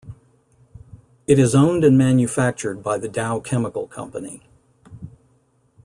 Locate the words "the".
2.97-3.07